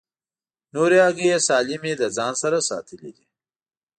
نورې 0.73 0.97
هګۍ 1.05 1.25
یې 1.31 1.37
سالمې 1.47 1.93
له 2.01 2.07
ځان 2.17 2.33
سره 2.43 2.57
ساتلې 2.69 3.11
دي. 3.17 3.25